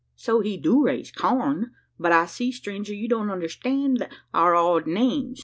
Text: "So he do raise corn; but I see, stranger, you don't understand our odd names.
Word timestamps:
"So 0.15 0.39
he 0.39 0.57
do 0.57 0.83
raise 0.83 1.11
corn; 1.11 1.73
but 1.99 2.11
I 2.11 2.25
see, 2.25 2.51
stranger, 2.51 2.91
you 2.95 3.07
don't 3.07 3.29
understand 3.29 4.09
our 4.33 4.55
odd 4.55 4.87
names. 4.87 5.39